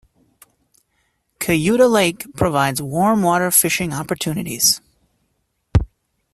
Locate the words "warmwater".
2.81-3.53